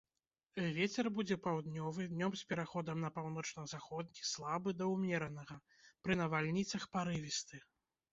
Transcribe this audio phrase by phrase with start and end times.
[0.75, 5.59] Вецер будзе паўднёвы, днём з пераходам на паўночна-заходні слабы да ўмеранага,
[6.07, 7.61] пры навальніцах парывісты.